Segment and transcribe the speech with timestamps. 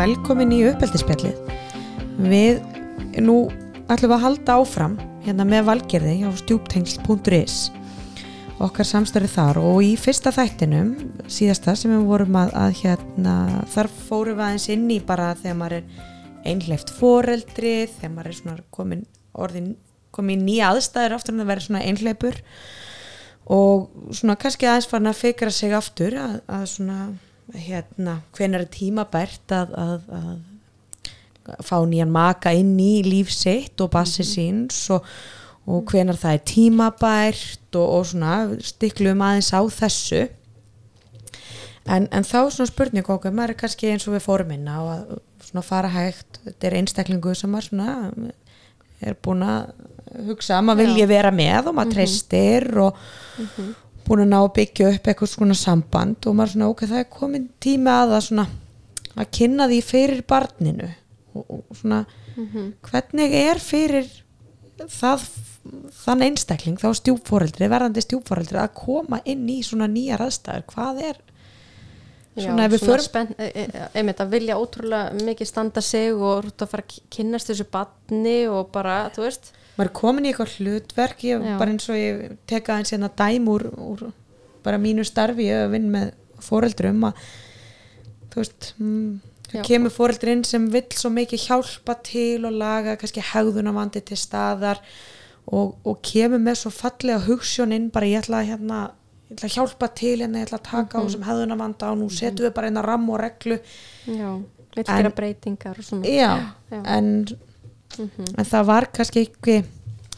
[0.00, 1.36] velkomin í uppeldispjallið.
[2.30, 2.60] Við
[3.20, 3.50] nú
[3.92, 4.94] ætlum að halda áfram
[5.26, 7.58] hérna með valgerði á stjúptengsl.is
[8.60, 10.94] okkar samstærið þar og í fyrsta þættinum
[11.32, 13.36] síðasta sem við vorum að, að hérna
[13.72, 18.38] þar fórum við aðeins inn í bara þegar maður er einhleift foreldri þegar maður er
[18.40, 19.72] svona komin orðin
[20.16, 22.44] komin í aðstæður aftur en það verður svona einhleipur
[23.56, 27.00] og svona kannski aðeins farin að fikra sig aftur að, að svona
[27.54, 30.08] hérna hvenar er tímabært að, að,
[31.50, 35.06] að fá nýjan maka inn í líf sitt og bassi síns og,
[35.70, 40.26] og hvenar það er tímabært og, og svona stiklum aðeins á þessu.
[41.90, 44.78] En, en þá svona spurning okkur, maður er kannski eins og við fórum inn á
[44.78, 45.16] að
[45.48, 46.42] svona fara hægt.
[46.44, 47.94] Þetta er einstaklingu sem maður svona
[49.00, 49.72] er búin að
[50.26, 52.98] hugsa að maður vilji vera með og maður treystir og
[54.10, 57.12] búin að ná að byggja upp eitthvað svona samband og maður svona ok, það er
[57.14, 58.46] komin tími að það svona
[59.14, 60.90] að kynna því fyrir barninu.
[61.30, 62.00] Og, og svona
[62.88, 64.10] hvernig er fyrir
[64.90, 65.26] það
[66.00, 71.20] þann einstakling, þá stjúpforeldri verðandi stjúpforeldri að koma inn í svona nýjar aðstæður, hvað er
[72.44, 76.64] svona við förum spenn, e, e, einmitt að vilja ótrúlega mikið standa sig og rútt
[76.64, 80.56] að fara að kynnast þessu batni og bara, þú veist maður er komin í eitthvað
[80.58, 81.56] hlutverk ég, Já.
[81.60, 84.10] bara eins og ég teka eins hérna dæm úr, úr
[84.64, 86.10] bara mínu starfi að vinna með
[86.44, 87.22] foreldrum að
[88.30, 89.08] þú veist mm,
[89.50, 89.62] Já.
[89.66, 94.82] kemur foreldrin sem vill svo mikið hjálpa til og laga kannski hegðunavandi til staðar
[95.48, 98.80] og, og kemur með svo fallega hugssjón inn bara ég ætla að hérna
[99.30, 102.08] ég ætla að hjálpa til hérna, ég ætla að taka á þessum hegðunavanda og nú
[102.10, 103.60] setjum við bara eina ramm og reglu.
[104.10, 104.30] Já,
[104.74, 106.10] vil En- gera breytingar og svona.
[106.10, 106.32] Já,
[106.70, 106.82] Já.
[106.96, 107.26] En,
[108.00, 109.60] en það var kannski ekki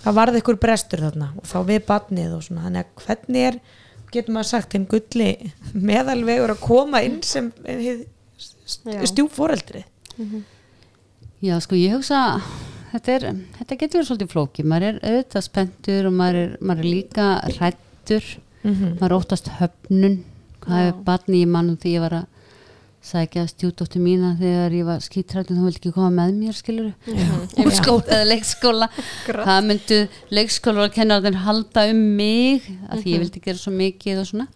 [0.03, 2.65] það varði ykkur brestur þarna og þá við badnið og svona.
[2.67, 3.61] Þannig að hvernig er,
[4.13, 5.29] getur maður sagt hinn gulli
[5.73, 8.99] meðalvegur að koma inn sem Já.
[9.09, 9.85] stjúfóreldri
[11.43, 12.19] Já, sko, ég hugsa
[12.93, 13.25] þetta, er,
[13.57, 17.27] þetta getur verið svolítið flóki maður er auðvitað spenntur og maður er, maður er líka
[18.63, 20.21] hrættur maður er óttast höfnun.
[20.63, 22.29] Hvað er barni í mann því ég var að
[23.03, 26.93] sækja stjúdóttu mína þegar ég var skítrættin þá vildi ekki koma með mér skilur
[27.59, 28.89] úr skóla eða leikskóla.
[29.27, 29.99] Það myndu
[30.31, 34.47] leikskóla og kennarinn halda um mig að því ég vildi gera svo mikið og svona.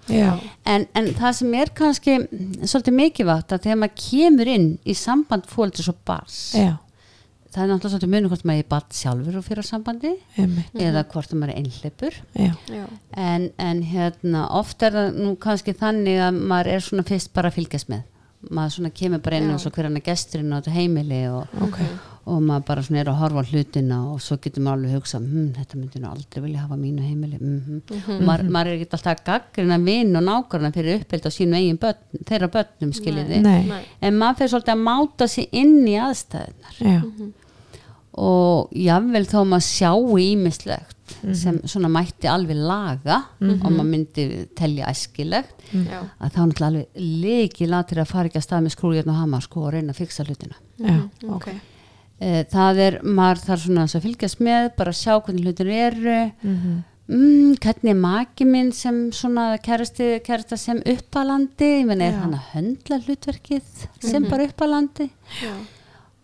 [0.63, 2.17] En, en það sem er kannski
[2.63, 6.77] svolítið mikilvægt að þegar maður kemur inn í samband fóldris og bars já,
[7.57, 11.05] það er náttúrulega svolítið muni hvort maður er bad sjálfur og fyrir sambandi einmitt, eða
[11.13, 12.83] hvort maður er einhleipur já, já,
[13.17, 17.53] en, en hérna oft er það nú kannski þannig að maður er svona fyrst bara
[17.53, 18.05] að fylgjast með.
[18.47, 21.55] Maður svona kemur bara inn og svo hver hann er gesturinn á þetta heimili og,
[21.65, 21.79] ok.
[22.31, 25.21] og maður bara svona er að horfa á hlutina og svo getur maður alveg hugsa
[25.23, 27.41] hm, þetta myndi nú aldrei vilja hafa mínu heimili.
[27.41, 31.31] Mm og maður, maður er ekki alltaf að gaggrina vinn og nákvæmna fyrir uppeld á
[31.33, 33.41] sínu eigin börn, þeirra börnum skiljiði.
[33.41, 37.43] En maður fyrir svolítið að máta sig inn í aðstæðunar
[38.17, 40.97] og jável þó maður sjáu ímislegt
[41.37, 44.25] sem svona mætti alveg laga og maður myndi
[44.59, 48.67] telja æskilegt já, að þá er náttúrulega alveg leiki latir að fara ekki að stað
[48.67, 50.59] með skrújörn og hamar sko og reyna að fixa hlutina.
[50.83, 50.99] Já,
[51.37, 51.47] ok.
[52.19, 56.19] e, það er, maður þarf svona að fylgjast með bara að sjá hvernig hlutin eru.
[56.43, 56.77] Mhm.
[57.07, 61.73] mm, hvernig er maki minn sem svona kærasti, kærasta sem uppalandi?
[61.81, 65.11] Ég menn er hann að höndla hlutverkið sem bara uppalandi?
[65.43, 65.55] Já,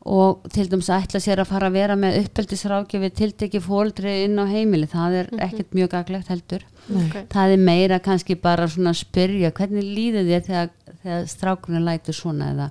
[0.02, 4.40] og til dæmis að ætla sér að fara að vera með uppeldisrákjöfi tildegi fóldri inn
[4.40, 6.64] á heimili það er ekkert mjög gaglegt heldur.
[6.90, 7.14] Ok.
[7.30, 10.72] Það er meira kannski bara svona að spyrja hvernig líður þér þegar,
[11.04, 12.66] þegar strákurinn lætur svona eða,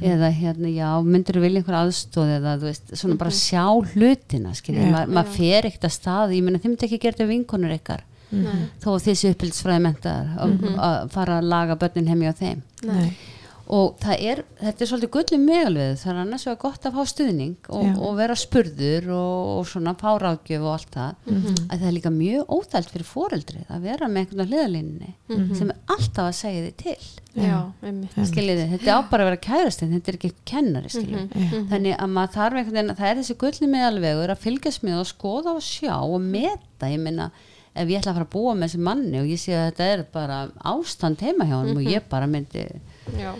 [0.00, 4.54] eða hérna já, myndir þú vilja einhver aðstóð eða þú veist, svona bara sjá hlutina
[4.56, 4.94] skilja, Já.
[4.94, 8.06] Ma, maður fer ekkert að staði ég meina þið myndi ekki þetta við vinkonur ykkar.
[8.32, 8.64] Nei.
[8.80, 12.62] þó að þessi uppeldisfræði mentar að fara að laga börnin heimi á þeim.
[12.88, 13.10] Nei,
[13.72, 17.06] og það er, þetta er svolítið gullum megalvið það er annars vegar gott að fá
[17.12, 21.14] stuðning og, og vera spurður og, og svona fá ráðgjöf og allt það.
[21.32, 25.14] Að það er líka mjög óþælt fyrir foreldrið að vera með einhvern á hliðalínni
[25.56, 27.08] sem er alltaf að segja þið til.
[27.32, 28.18] Já, einmitt.
[28.28, 31.46] skiljiði, þetta á bara að vera kærastinn þetta er ekki kennari skiljiði.
[31.70, 35.08] þannig að maður þarf einhvern veginn það er þessi gullum megalvegur að fylgjast með og
[35.08, 36.92] skoða og sjá og meta.
[36.92, 37.30] Ég minna
[37.72, 39.86] ef ég ætla að fara að búa með þessi manni og ég sé að þetta
[39.94, 40.38] er bara
[40.72, 42.66] ástand heima hjá hann og ég bara myndi
[43.16, 43.32] já,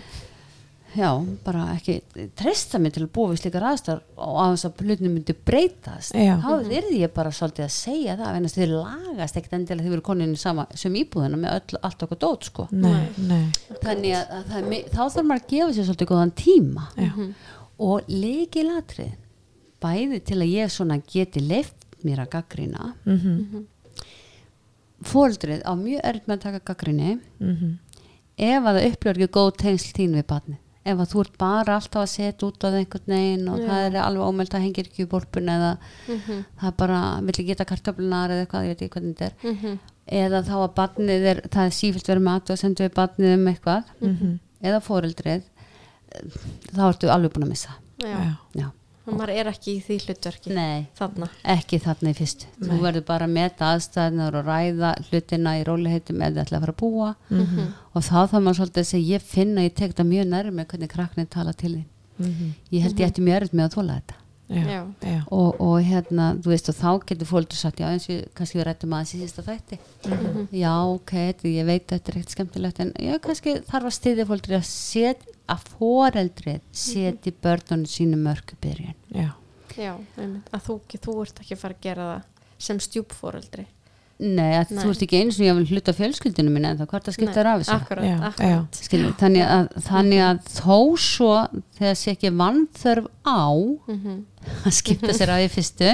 [0.97, 1.09] já,
[1.45, 1.97] bara ekki
[2.37, 6.13] treysta mig til að búa við slíkar aðstæður og að þess að hlutinu myndi breytast.
[6.17, 6.35] Já.
[6.43, 10.05] þá er ég bara svolítið að segja það en þau lagast ekkert endilega þau eru
[10.09, 12.67] koninu sama sem íbúðina með öll, allt okkur dót sko.
[12.71, 13.43] nei, nei,
[13.81, 16.87] þannig að, að það, er þá þarf maður að gefa sér svolítið góðan tíma.
[16.97, 17.11] Já,
[17.83, 19.13] og leikilatrið
[19.83, 23.63] bæði til að ég svona geti leift mér að gaggrina mhm,
[25.07, 27.73] fóldrið á mjög erfitt með að taka gaggrinni mhm,
[28.37, 31.75] ef að það upplifur ekki góð tengsl þín við barni ef að þú ert bara
[31.79, 33.67] alltaf að setja út það einhvern veginn og Já.
[33.69, 35.77] það er alveg ómeld að hengir ekki í bólpun eða
[36.07, 36.43] Mhm.
[36.59, 39.53] það er bara, vill ekki geta kartöflunar eða eitthvað, ég veit ekki hvernig þetta er
[39.53, 39.79] Mhm.
[40.11, 43.47] eða þá að barnið er, það er sífilt verið mat og sendu við barnið um
[43.47, 44.39] eitthvað Mhm.
[44.63, 45.43] eða fóreldrið
[46.73, 47.69] þá ertu alveg búin að missa
[48.03, 48.35] Já.
[48.53, 48.71] Já.
[49.05, 52.69] Já, og maður er ekki í því hlutverki nei, þarna ekki þarna í fyrst þú
[52.71, 52.81] Nei.
[52.85, 56.81] verður bara að meta aðstæðnar og ræða hlutina í róliheitum eða ætla að fara að
[56.83, 57.73] búa Mhm.
[57.93, 60.89] og þá þarf maður svolítið að segja ég finna, ég tek það mjög nærmi hvernig
[60.89, 61.85] krakknin tala til þín
[62.19, 62.53] Mhm.
[62.71, 64.19] ég held ég ætti mjög erfitt með að þóla þetta
[64.53, 64.61] Já.
[64.67, 64.85] Já.
[65.01, 65.23] Já.
[65.31, 68.65] og, og hérna, þú veist og þá getur fólkur sagt, já eins og kannski við
[68.67, 69.79] rættum aðeins í sísta þætti
[70.51, 71.11] já ok,
[71.43, 74.65] ég veit að þetta er ekkert skemmtilegt en ég kannski þarf að styðja fólkur að
[74.67, 79.31] set, að foreldrið seti börnunum sínu mörku byrjun Já.
[79.77, 79.95] Já,
[80.53, 82.27] að þú, þú ert ekki að fara að gera það
[82.63, 83.65] sem stjúpforeldri
[84.23, 84.83] nei, að Nei.
[84.83, 87.33] þú ert ekki eins og ég vil hluta fjölskyldunum minna en það hvort að skipta
[87.39, 88.77] þér af þessu akkurat, Já, akkurat.
[88.85, 91.31] Skilur, þannig, að, þannig að þó svo
[91.79, 93.43] þegar sé ekki vannþörf á
[93.89, 94.13] Mhm.
[94.69, 95.89] að skipta sér á í fyrstu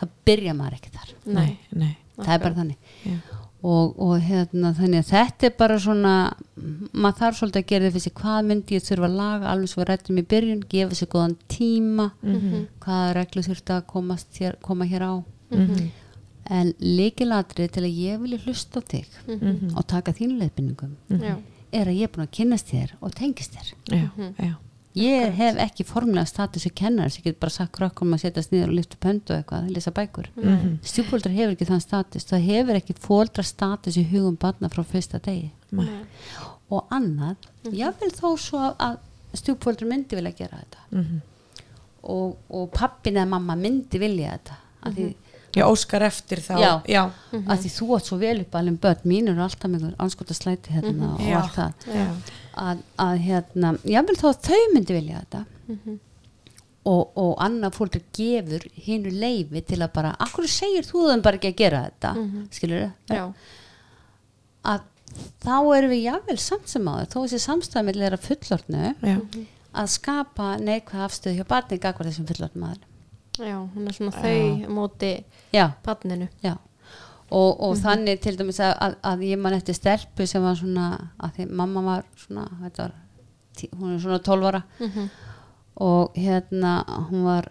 [0.00, 1.92] þá byrja maður ekki þar Nei, Nei.
[2.18, 3.18] það er bara þannig Já.
[3.62, 6.12] Og, og hérna þannig að þetta er bara svona
[6.92, 9.68] maður þarf svolítið að gera því fyrir sig hvað myndi ég þurfa að laga alveg
[9.72, 12.66] svo rættum í byrjun gefa sér góðan tíma Mhm.
[12.82, 15.14] hvaða reglu þurfti að komast hér, koma hér á
[15.52, 15.90] Mhm.
[16.50, 19.76] en líkilatrið til að ég vilja hlusta á þig Mhm.
[19.76, 21.36] og taka þín leiðbyningum Já,
[21.72, 24.10] er að ég er búin að kynnast þér og tengist þér Já.
[24.38, 24.54] Já.
[24.94, 28.50] Ég hef ekki formlega status sem kennar sem ég get bara sagt krökkum að setjast
[28.52, 30.78] niður og lyfta pöndu og eitthvað, lesa bækur Mhm.
[30.82, 35.18] stjúpfóldrar hefur ekki þann status það hefur ekki fóldra status í hugum barna frá fyrsta
[35.18, 35.88] degi Nei.
[36.70, 37.36] og annað,
[37.72, 38.98] jável þó svo að
[39.34, 41.20] stjúpfóldrar myndi vilja gera þetta Mhm.
[42.04, 45.14] og, og pappin eða mamma myndi vilja þetta af því,
[45.54, 46.82] Já, óskar eftir þá Já.
[46.88, 47.10] Já.
[47.32, 50.72] að því þú átt svo vel upp alveg börn, mín eru alltaf með anskota slæti
[50.72, 51.42] hérna og Já.
[51.42, 52.06] allt það Já.
[52.58, 55.44] Að, að hérna, þó að þau myndi vilja þetta.
[56.82, 61.38] Og, og annað fólk gefur hinu leifi til að bara, akkur segir þú þeim bara
[61.38, 62.14] ekki að gera þetta?
[62.50, 63.26] Skilur já,
[64.66, 64.88] að
[65.42, 69.16] þá erum við jável samt sem áður þó þessi samstæðmill er að fullortnu Já.
[69.82, 72.82] að skapa neikvæð afstöð hjá barni gagvar þessum fullortnu maður
[73.48, 75.12] já, hún er svona þau á móti
[75.54, 76.54] já, badninu já
[77.32, 80.86] og, og þannig til dæmis að, að, að ég man eftir stelpu sem var svona
[81.22, 82.92] að því mamma var svona var,
[83.56, 85.08] tí- hún er svona 12 ára Mhm.
[85.88, 86.72] og hérna
[87.10, 87.46] hún var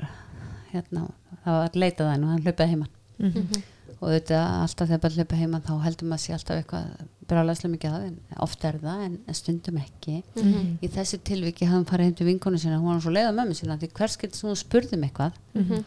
[0.72, 1.08] hérna,
[1.44, 2.90] það var leitað að henni og hann hlaupaði heimann
[3.22, 3.64] Mhm.
[4.02, 7.92] og þetta alltaf þegar bara hlaupa heimann þá heldur maður sé alltaf eitthvað brálaðslega mikið
[7.98, 10.78] að en oft er það en, en stundum ekki Mhm.
[10.84, 13.38] í þessu tilviki hafði hann farið heim til vinkonu sinna hún var svo leið á
[13.40, 15.84] mömmu sinna því hvers getur sem hún spurði um eitthvað Mhm.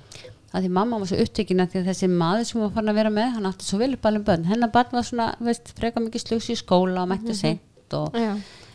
[0.55, 2.93] Að því mamma var svo upptökin að því að þessi maður sem hún var farin
[2.93, 4.45] að vera með hann átti svo vel upp alveg börn.
[4.51, 8.31] Hennar barn var svona, veist, freka mikið slugs í skóla og mætti seint og já,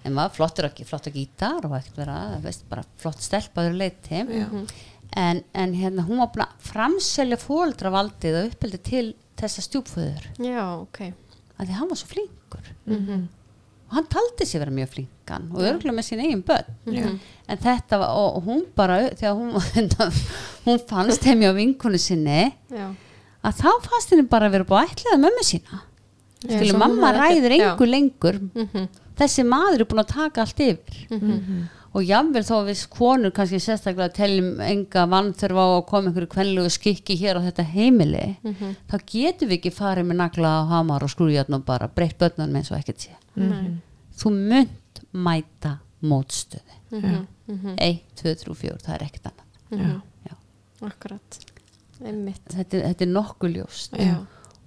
[0.08, 5.42] en var flottur ekki, flottur gítar og ekkert vera, veist, bara flott stelpaður leiti en,
[5.54, 9.06] en hérna hún var búin að framselja fóldrafaldið og uppeldi til
[9.40, 10.28] þessa stjúpföður.
[10.44, 11.00] Já, ok.
[11.58, 12.74] Að því hann var svo flinkur.
[12.86, 13.28] Mhm.
[13.90, 14.92] og hann taldi sig vera mjög
[15.30, 17.10] flinkan og örgulega með sín eigin börn Já.
[17.50, 19.54] en þetta var, og og hún bara þegar hún,
[20.66, 22.90] hún fannst heim á vinkonu sinni já,
[23.44, 25.82] að þá fannst henni bara að vera búið að ætlaða mömmu sína
[26.50, 27.74] hún mamma ræður já.
[27.74, 28.88] engu lengur Mhm.
[29.20, 31.68] þessi maður er búin að taka allt yfir Mhm.
[31.92, 36.28] og jáfnvel þó að við konur kannski sérstaklega teljum enga vanþörfa á að koma einhverju
[36.30, 38.76] kvenlegu skikki hér á þetta heimili Mhm.
[38.88, 42.56] þá getum við ekki farið með nagla og hamar og skrújarn og bara breytt börnum
[42.56, 43.12] eins og ekkert sé
[44.20, 44.70] þú munt
[45.14, 47.28] mæta mótstöði Mhm.
[47.48, 47.76] Mhm.
[47.78, 50.02] 1, 2, 3, 4, það er ekkert annað Mhm.
[50.26, 50.36] Já.
[50.88, 51.40] akkurat
[52.00, 54.26] þetta, er- þetta er nokkuð ljóst já.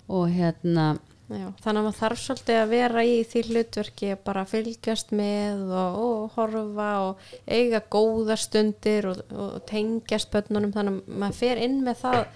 [0.08, 0.98] og hérna
[1.32, 5.62] Já, þannig að maður þarf svolítið að vera í því hlutverki að bara fylgjast með
[5.72, 7.16] og, og horfa og
[7.48, 12.26] eiga góðar stundir og, og tengjast börnunum þannig að maður fer inn með það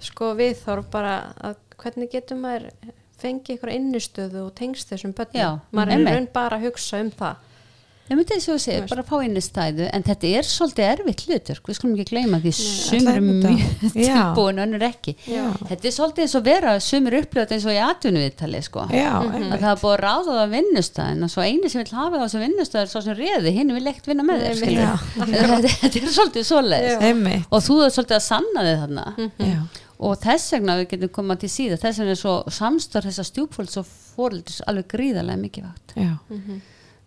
[0.00, 2.72] sko viðþorf bara að hvernig getur maður
[3.22, 5.60] fengið ykkur innustöðu og tengst þessum börnum.
[5.72, 7.42] Maður er raun bara að hugsa um það.
[8.04, 10.88] Ég myndi þess að segja, bara að fá inn í stæðu en þetta er svolítið
[10.90, 12.50] erfitt hlutur við skulum ekki gleyma því
[13.14, 15.14] einmitt mjög tilbúin önnur ekki.
[15.24, 15.46] Já.
[15.70, 18.84] þetta er svolítið eins og vera sumir upplöðat eins og í atvinnuviðtali sko.
[18.90, 19.54] Að einmitt.
[19.62, 22.20] það er búið að ráða það á vinnustæðin og svo eini sem vil hafa það
[22.20, 26.46] á þessu vinnustæð er svo sem reði, hinn vil ekkert vinna með þér þetta, er
[26.50, 27.48] svolítið Einmitt.
[27.48, 29.08] og þú er svolítið að sanna þig þarna.
[29.40, 29.56] Já.
[30.04, 33.80] Og þess vegna við getum komað til síða þess vegna er svo samstarf þessa stjúpfólds
[33.80, 36.12] og fóröldis alveg gríðarlega mikið vakt Já.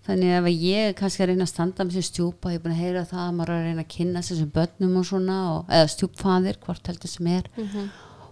[0.08, 2.76] þannig ef að ég kannski að reyna að standa með sér stjúpa, ég er búin
[2.76, 5.72] að heyra það að maður er að reyna að kynna þessum börnum og svona og,
[5.78, 7.50] eða stjúpfaðir, hvort heldur sem er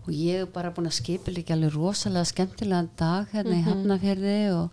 [0.06, 4.36] og ég er bara búin að skipa líka alveg rosalega skemmtilegan dag hérna í Hafnafjörði
[4.54, 4.70] og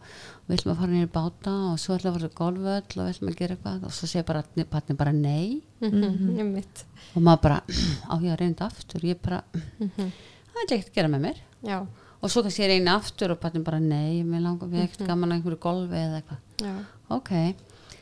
[0.49, 3.31] við ætlum að fara nýra báta og svo ætlum að fara til golföll og ætlum
[3.33, 4.43] að gera eitthvað og svo segir bara
[4.75, 5.63] patni bara nei.
[5.81, 6.85] Mhm, einmitt.
[7.17, 7.59] og maður bara
[8.13, 9.43] á ég að reyna þetta aftur ég bara,
[9.81, 10.13] Mhm.
[10.53, 11.41] það er ekkert að gera með mér.
[11.65, 11.79] Já,
[12.23, 14.89] og svo kannski ég reyna aftur og patni bara nei, mér langar við Mhm.
[14.91, 16.85] ekkert gaman að einhverju golfi eða eitthvað.
[17.11, 17.31] Ok,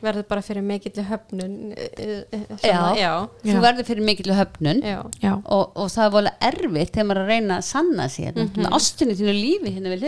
[0.01, 1.55] Verður bara fyrir mikill höfnun.
[1.77, 2.57] eh, eh, Já.
[2.57, 3.11] svona, já.
[3.43, 3.61] þú Já.
[3.61, 4.81] verður fyrir mikill höfnun
[5.45, 8.47] og, og það er volið erfitt þegar maður er að reyna að sanna sér mm
[8.47, 8.71] -hmm.
[8.77, 10.01] ástinni þínu lífi hérna við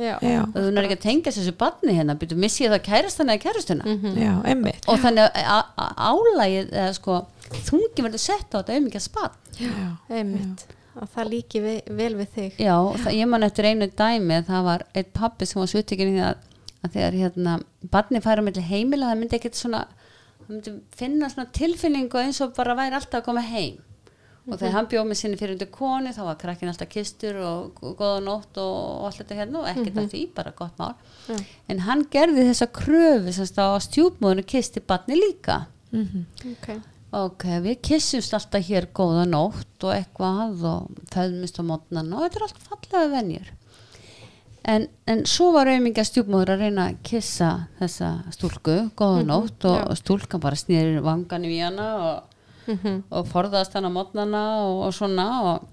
[0.00, 3.34] já, og þú er ekki að tengja þessu barni hérna byrju, missi ég það kærastana
[3.34, 3.84] eða kærastuna
[4.16, 5.64] já, einmitt og þannig að
[5.96, 9.30] álægið eða sko þungi verður sett á þetta auðvitað
[10.10, 10.66] Einmitt.
[11.00, 12.56] Að það líki vi, vel við þig.
[12.58, 16.16] já, og það, ég man eftir einu dæmi það var eitt pappi sem var svuttikinn
[16.16, 16.48] í það að
[16.88, 17.58] þegar hérna
[17.92, 19.84] barni færa með heimila það myndi ekkert svona
[20.40, 23.78] það myndi finna svona tilfinningu eins og bara væri alltaf að koma heim.
[24.50, 27.82] Og þegar hann bjóð með sinni fyrir undir koni þá var krakkin alltaf kistur og
[28.00, 30.94] góða nótt og, og allt þetta hérna og ekkert af því, bara gott mál.
[31.28, 31.36] Já.
[31.68, 35.66] en hann gerði þessa kröfu sem stá á stjúpmóðinu kisti barni líka.
[35.92, 36.68] Mhm, Ok.
[37.12, 42.40] ok, við kissumst alltaf hér góða nótt og eitthvað og föðmist á mótnan og þetta
[42.40, 43.48] er allt fallega venjur
[44.64, 47.50] en, en svo var auðmingja stjúpmóður að reyna að kissa
[47.80, 49.84] þessa stúlku góða nótt og, já.
[49.90, 52.26] og stúlkan bara snýrir vanganum í hana og,
[52.70, 53.02] Mhm.
[53.10, 55.64] og forðast hana mótnana og, og svona og,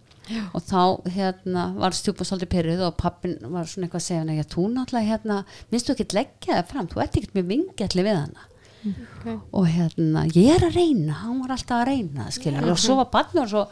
[0.55, 4.37] og þá hérna var stjúpa svolítið pyrruð og pappin var svona eitthvað að segja hana,
[4.39, 5.37] já þú náttúrulega hérna,
[5.71, 8.47] minnst þú ekkert leggja það fram, þú ert ekkert mjög vingjall við hana
[8.87, 9.25] Ok.
[9.53, 13.09] og hérna, ég er að reyna hann var alltaf að reyna, skilur og svo var
[13.13, 13.63] barnið og svo,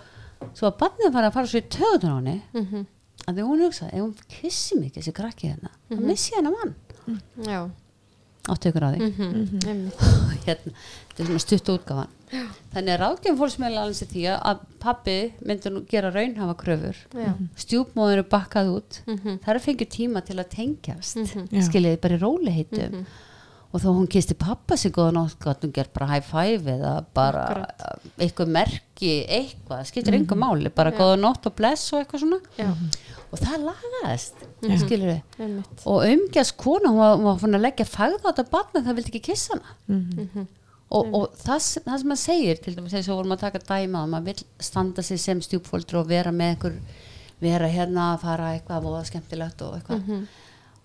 [0.54, 2.86] svo var barnið að fara að fara svo í töðun Mhm.
[3.26, 6.56] Að því hún hugsaði, ef hún kissi mig þessi krakki hérna, þá missi ég hennar
[6.60, 6.76] mann.
[7.46, 7.60] Já.
[8.46, 9.00] áttu ykkur á því?
[9.10, 9.60] Mhm.
[9.66, 10.04] Einmitt.
[10.46, 10.74] hérna,
[11.10, 12.12] þetta er svona stutt útgáfan.
[12.76, 15.16] Þannig að ráðgjöfum fólksmeðlega alveg sér því að pabbi
[15.46, 16.98] myndi nú gera raunhafa kröfur.
[17.16, 17.32] Já.
[17.64, 19.00] stjúpmóður er bakkað út.
[19.08, 19.40] Mhm.
[19.42, 21.18] það er að fengja tíma til að tengjast.
[21.24, 21.62] Mhm.
[21.70, 23.06] Skiljiði bara í róliheitum
[23.76, 26.94] og þó hún kisti pappa sig góða nátt gott hún ger bara high five eða
[27.18, 28.06] bara Akkurat.
[28.24, 32.40] eitthvað merki eitthvað, skiptir mm enga máli bara góða nótt og bless og eitthvað svona.
[32.56, 32.70] Já.
[33.32, 34.70] og það lagaðist Já.
[34.70, 35.84] mm skiljiði Einmitt.
[35.92, 38.96] og umgjast kona, hún var, hún var fann að leggja fagð á þetta barna það
[39.02, 39.76] vildi ekki kissa hana.
[39.92, 40.48] Mhm,
[40.96, 44.04] og, og það, það sem maður segir til dæmis þegar svo vorum að taka dæma
[44.06, 46.78] að maður vil standa sig sem stjúpfóldur og vera með einhver
[47.42, 50.28] vera hérna að fara eitthvað voða skemmtilegt og eitthvað.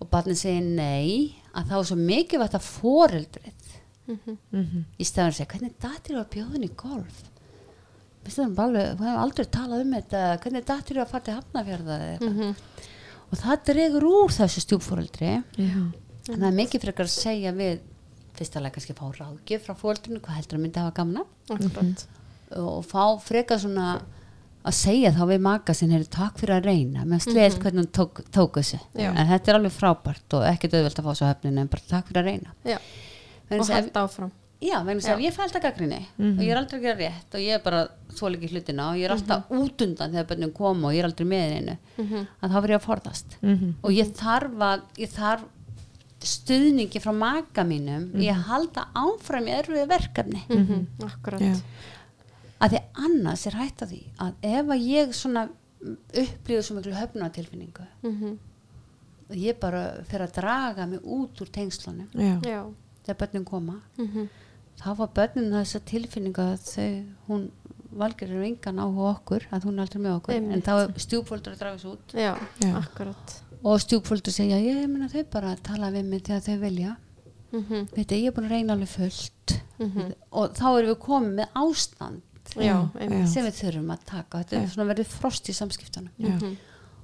[0.01, 3.67] Og barnið segir nei að þá er svo mikilvægt að foreldrið
[4.11, 7.21] mhm, í stæðan að segja hvernig datir þú að bjóðin í golf?
[8.21, 12.35] Við hefum aldrei talað um þetta hvernig datir þú að fara til hafnafjörða eða eitthvað.
[12.35, 12.55] Mhm.
[13.31, 15.31] og það dregur úr þessu stjúpforeldri.
[15.57, 15.81] Já,
[16.29, 17.79] en það er mikið frekar að segja við
[18.37, 22.05] fyrst alveg kannski fá ráðgjöf frá fóreldrinu hvað heldur að myndi hafa gamna Akkurat.
[22.61, 23.87] og fá frekar svona
[24.63, 27.05] að segja þá við maka sinni er takk fyrir að reyna.
[27.05, 28.79] Með sleið hvernig hún tók, tók þessu.
[28.93, 29.09] Já.
[29.15, 32.07] en þetta er alveg frábært og ekkert auðvelt að fá svo höfninu en bara takk
[32.11, 32.53] fyrir að reyna.
[32.65, 32.77] Já.
[33.51, 34.31] Og halda áfram.
[34.61, 37.41] Já, vegna ef ég fælt að gaggrinni og ég er aldrei að gera rétt og
[37.41, 37.79] ég er bara
[38.13, 41.07] þól ekki hlutina og ég er alltaf út undan þegar börnum koma og ég er
[41.09, 43.37] aldrei með einu að þá verð ég að forðast.
[43.41, 45.47] Mhm, og ég þarf að ég þarf
[46.21, 50.43] stuðningi frá maka mínum að halda áfram í erfiðu verkefni.
[50.47, 50.85] Mhm.
[51.09, 51.63] Akkurat.
[52.61, 55.49] Að því annars er hægt að því að ef að ég svona
[55.81, 58.37] upplýðu svo miklu höfnatilfinningu Mhm.
[59.29, 62.73] og ég bara fyrir að draga mig út úr tengslunum já, Já.
[63.05, 64.29] þegar börnin koma Mhm.
[64.77, 67.51] þá var börnin þessa tilfinningu að þau, hún
[67.93, 70.53] valgir er engan áhuga á okkur, að hún er aldrei með okkur Einmitt.
[70.53, 72.37] en þá er stjúpfóldur að draga þessu út Já.
[72.59, 72.75] Já.
[72.77, 73.41] Akkurat.
[73.63, 76.97] og stjúpfóldur segja, ég meina þau bara að tala við mig þegar þau vilja
[77.53, 77.89] Mhm.
[77.95, 80.13] veit ég er búin að reyna alveg fullt Mhm.
[80.31, 82.21] og þá erum við komið með ástand
[82.55, 82.75] Já.
[82.99, 83.27] Einmitt.
[83.29, 84.37] sem við þurfum að taka.
[84.43, 86.09] Þetta er svona verið frost í samskiptunum.
[86.19, 86.57] Já, Mhm.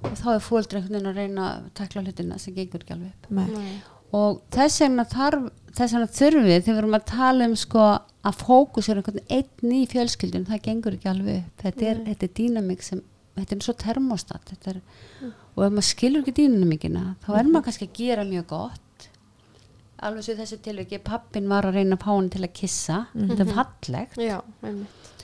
[0.04, 3.12] og þá er fóldur einhvern veginn að reyna að takla hlutina sem gengur ekki alveg
[3.12, 3.30] upp.
[3.30, 3.80] Nei,
[4.12, 7.78] og þess vegna þarf þess vegna þurfum við þegar við erum að tala um sko
[8.24, 11.56] að fókus er einhvern veginn einn í fjölskyldun það gengur ekki alveg upp.
[11.62, 13.02] Þetta er, þetta er dýnamík sem
[13.36, 14.80] þetta er svo termostat þetta er,
[15.56, 19.08] og ef maður skilur ekki dýnamíkina þá er maður kannski að gera mjög gott.
[20.00, 23.06] Alveg svo þessu tilviki pappin var að reyna hann til að kissa.
[23.16, 24.16] Þetta er fallegt.
[24.16, 24.40] Já.
[24.62, 25.17] Einmitt.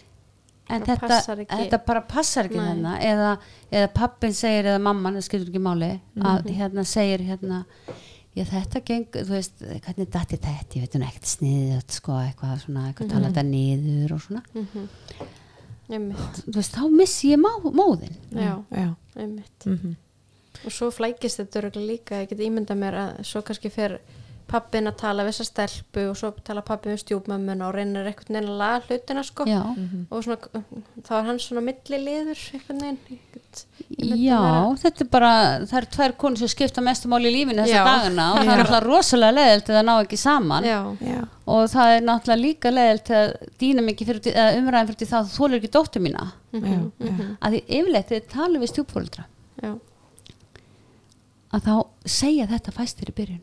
[0.70, 1.18] En þetta,
[1.50, 2.68] þetta bara passar ekki Nei.
[2.70, 2.94] hérna.
[3.04, 3.30] Eða,
[3.72, 5.90] eða pappin segir eða mamman, það skilur ekki máli
[6.24, 7.64] að hérna segir hérna
[8.34, 12.56] já þetta geng, þú veist, hvernig datti þetta, ég veit hún ekkert sniðið sko, eitthvað
[12.64, 14.88] svona, eitthvað tala þetta niður og svona, Mhm.
[15.90, 16.40] Einmitt.
[16.48, 18.64] þú veist, þá missi ég má, móðin Já.
[18.72, 19.66] já, Einmitt.
[19.66, 19.96] mhm,
[20.64, 23.98] Og svo flækist þetta líka, ég get ímynda mér að svo kannski fer
[24.50, 28.34] pappin að tala við þessa stelpu og svo tala pappi við stjúpmömmuna og reynir einhvern
[28.36, 29.46] veginn að laga hlutina sko.
[29.48, 29.60] Já,
[30.10, 30.64] og svona,
[31.06, 33.18] þá er hann svona milliliður ég myndi
[34.24, 35.30] já vera- þetta er bara
[35.68, 37.84] það eru tvær konur sem skipta mestumáli í lífinu þessa Já.
[37.88, 40.64] dagana og það er alltaf rosalega leðilt að það ná ekki saman.
[40.68, 45.18] Já, já, og það er náttúrulega líka leðilt að dýna mikið fyrir, umræðin fyrir það
[45.20, 46.28] að þú þólir ekki dóttur mína.
[46.52, 49.24] Já, já, að því yfirleitt þið talið við stjúpfóreldra
[49.62, 49.72] já,
[51.54, 51.74] að þá
[52.06, 53.42] segja þetta fæstir í byrjun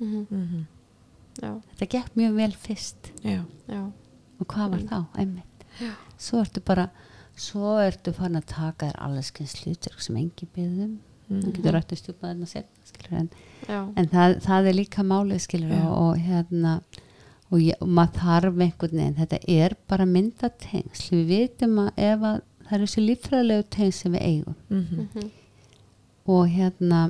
[0.00, 0.64] mhm,
[1.42, 3.12] já, þetta gekk mjög vel fyrst.
[3.24, 3.82] Já, já,
[4.38, 5.68] og hvað var þá, einmitt?
[6.18, 6.88] Svo ertu bara
[7.38, 10.96] svo ertu farin að taka þér alleskins hlutverk sem engi byggðum
[11.28, 11.42] mm.
[11.42, 13.28] þú getur rættu stjúpað þarna setna skilur, en,
[13.68, 16.74] já, en það, það er líka málið skilur og, og hérna
[17.48, 21.14] og, ég, og maður þarf einhvern veginn þetta er bara myndatengsl.
[21.14, 24.58] Við vitum að ef að það er þessi líffræðilegu tengsl sem við eigum.
[24.68, 25.30] Mhm,
[26.28, 27.02] og hérna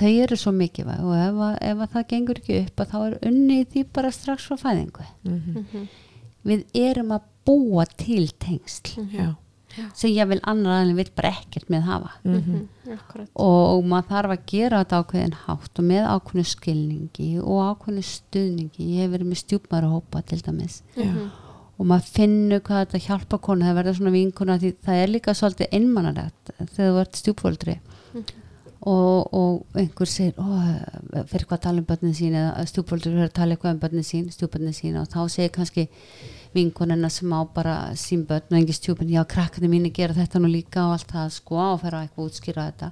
[0.00, 2.96] þau eru svo mikilvæg og ef, að, ef að það gengur ekki upp að þá
[3.06, 5.06] er unni í því bara strax frá fæðingu.
[5.28, 5.84] Mhm,
[6.50, 9.28] við erum að búa til tengsl já,
[9.96, 12.10] sem ég vil annar aðeins vil bara ekkert með hafa.
[12.24, 12.62] Mhm,
[12.96, 13.28] akkurat.
[13.34, 18.06] Og, og maður þarf að gera þetta ákveðin hátt og með ákveðinu skilningi og ákveðinu
[18.08, 18.88] stuðningi.
[18.96, 20.80] Ég hef verið með stjúpmæra hópa til dæmis.
[20.96, 21.12] Já,
[21.80, 25.32] og maður finnur hvað þetta hjálpa konu það verður svona vinkona því það er líka
[25.38, 27.76] svolítið einmannalegt þegar þú ert stjúpfóldri
[28.80, 30.36] og, og einhver segir
[31.28, 34.06] fyrir hvað að tala um börnin sín eða stjúpfóldri fyrir að tala eitthvað um börnin
[34.06, 34.96] sín stjúpbörnin sín.
[35.00, 35.84] Og þá segir kannski
[36.54, 40.48] vinkonina sem á bara sín börn og engi stjúpin, já krakkandi mínu gera þetta nú
[40.50, 42.90] líka og allt það sko og fer að eitthvað útskýra þetta.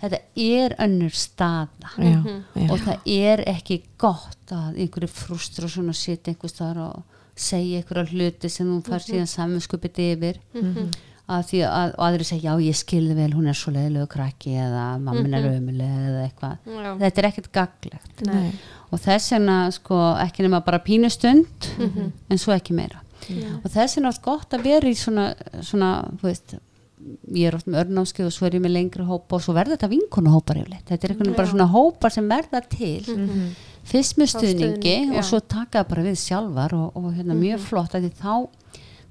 [0.00, 1.92] Þetta er önnur staða.
[2.00, 2.18] Já,
[2.56, 7.20] já, og það er ekki gott að einhverju frustur og svona sitt einhvers þar og
[7.40, 10.42] segja einhverja hluti sem þú fær síðan saminskupið yfir
[11.30, 14.86] að því að aðri segja já ég skilði vel hún er svo leiðilegu krakki eða
[15.02, 16.56] mammin er ömuleg eða eitthvað.
[16.66, 18.48] Já, þetta er ekkert gaglegt nei,
[18.90, 23.04] og þess vegna sko ekki nema bara pínustund en svo ekki meira.
[23.60, 25.30] Og þess vegna er oft gott að vera í svona,
[25.62, 26.58] svona þú veist
[27.32, 29.76] ég er oft með örnáskið og svo er ég með lengri hópa og svo verða
[29.76, 30.86] þetta vinkonu hópar yfirleitt.
[30.88, 33.18] Þetta er veginn bara svona hópar sem verða til.
[33.90, 35.18] Fyrst með stuðningi stuðning, já.
[35.18, 38.34] og svo taka bara við sjálfar og, og hérna mjög flott að því þá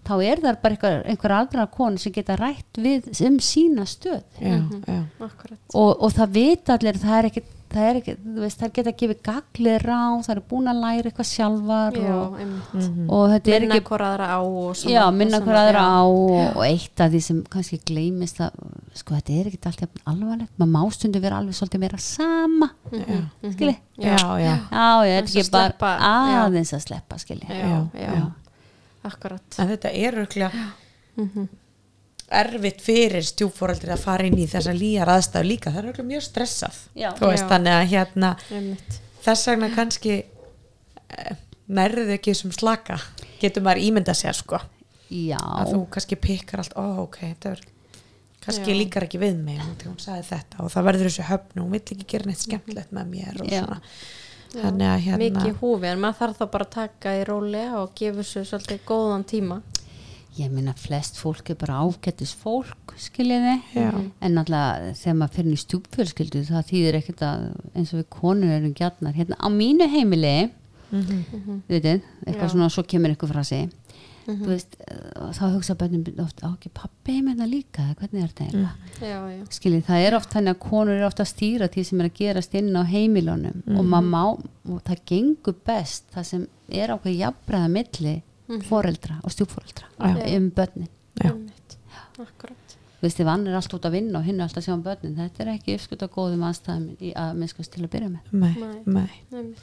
[0.10, 4.26] þá er það bara einhver, einhver aðra konu sem geta rætt við um sína stöð.
[4.42, 4.58] Já,
[4.90, 5.62] já, akkurat.
[5.78, 8.94] Og, og það vita allir það er ekki, það er ekki þú veist, það geta
[9.00, 12.88] gefið gagli ráð það eru búin að læra eitthvað sjálfar já, og, einmitt.
[13.14, 16.02] Og þetta er minna ekki hvora aðra á og svona, já, minna hver aðra á
[16.02, 18.58] og, og eitt af því sem kannski gleymist að
[18.98, 20.50] sko þetta er ekki alltaf alvarlegt.
[20.58, 23.22] Maður má stundu vera alveg svolítið meira sama já,
[23.54, 23.78] skilji?
[24.00, 26.12] Já, já, já, ég er ekki að bara
[26.48, 27.46] aðeins að sleppa skilji.
[27.54, 28.24] Já, já, Já.
[29.10, 29.60] Akkurat.
[29.60, 30.66] En þetta er örglega
[32.30, 36.26] erfitt fyrir stjúfóraldri að fara inn í þessa lýjar aðstæðu líka, það er örglega mjög
[36.28, 37.10] stressað Já.
[37.18, 37.50] þú veist, Já.
[37.50, 39.00] þannig að hérna einmitt.
[39.26, 41.40] þess vegna kannski eh,
[41.80, 43.00] nærðu ekki sem slaka
[43.42, 44.62] getur maður ímynda sér sko.
[45.10, 47.66] Já, að þú kannski pikkar allt, ó ok, þetta er
[48.46, 50.64] kannski líkar ekki við mig hún, hún sagði þetta.
[50.64, 53.50] Og það verður þessu höfn og hún vill ekki gera neitt skemmtilegt með mér og
[53.50, 53.64] Já.
[53.64, 53.80] svona
[54.54, 57.92] þannig að hérna mikið húfi en maður þarf þá bara að taka í róli og
[58.00, 59.60] gefa sér svolítið góðan tíma.
[60.40, 63.58] Ég minna flest fólk er bara ágættis fólk skiljiði.
[64.22, 67.44] En náttúrulega þegar maður fyrir í stjúpfjölskyldu það þýðir ekkert að
[67.76, 70.52] eins og við konur erum gjarnar hérna á mínu heimili
[70.90, 71.62] Mhm.
[71.70, 72.50] við veitir, eitthvað Já.
[72.50, 73.70] svona svo kemur eitthvað frá sig
[74.38, 78.30] þú veist, eh, þá hugsa bönnum oft, á ekki pappi heim hérna líka hvernig er
[78.30, 78.74] þetta eiginlega?
[79.02, 82.10] Já, skiljið, það er oft þannig að konur er oft að stýra því sem er
[82.10, 84.24] að gerast inn á heimilunum og maður má,
[84.70, 88.16] og það gengur best það sem er ákveð jafnbreða milli
[88.66, 90.38] foreldra og stjúpforeldra Já.
[90.38, 90.88] um börnin.
[91.22, 91.30] Já.
[91.32, 91.78] einmitt.
[92.20, 92.56] Akkurat.
[93.00, 94.74] Þú veist, ef hann er alltaf út að vinna og hinn er alltaf að sjá
[94.74, 98.10] um börnin þetta er ekki uppskutt að góðum aðstæðum í að minnskast til að byrja
[98.10, 98.34] með.
[98.34, 99.08] Nei, Nei.
[99.32, 99.54] nei.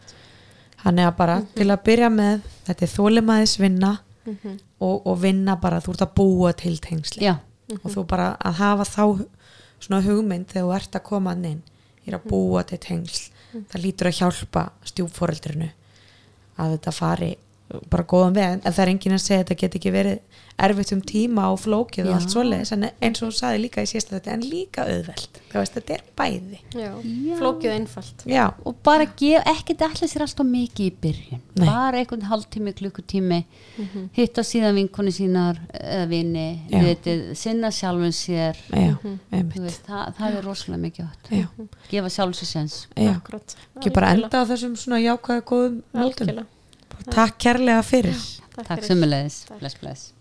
[0.84, 3.90] hann er bara til að byrja með þetta er þólimaðis vinna
[4.26, 4.58] Mhm.
[4.80, 7.22] og, og vinna bara, þú ert að búa til tengsli.
[7.22, 7.38] Já,
[7.82, 9.26] og þú bara að hafa þá
[9.80, 11.62] svona hugmynd þegar þú ert að koma hann inn
[12.06, 13.30] ég er að búa til tengsl.
[13.70, 15.70] Það lítur að hjálpa stjúpforeldrinu
[16.58, 17.30] að þetta fari
[17.90, 20.92] bara góðan veg, en það er enginn að segja að þetta get ekki verið erfitt
[20.94, 22.16] um tíma og flókið og Já.
[22.16, 25.40] allt svoleiðis, en eins og þú saði líka í síðasta þetta, en líka auðvelt.
[25.50, 26.60] Þú veist, þetta er bæði.
[26.72, 27.34] Já, Já.
[27.40, 28.24] flókið og einfalt.
[28.30, 31.42] Já, og bara gef, ekkert allir sér alltaf mikið í byrjun.
[31.56, 31.66] Nei.
[31.66, 33.38] bara einhvern hálftími, klukkutími
[34.16, 38.58] hitta síðan vinkonu sínar eða vini, vitið, sinna sjálfum sér.
[38.70, 39.60] Þú einmitt.
[39.66, 41.30] Veist, það, það er rosalega mikið átt
[41.90, 43.56] gefa sjálf sér sens já, akkurat.
[43.76, 46.46] Ekki bara enda á þessum svona jákvæða góðum Algjörlega.
[47.14, 48.16] Takk kærlega fyrir
[48.56, 48.84] Takk takk
[49.46, 49.60] Takk.
[49.60, 50.12] bless bless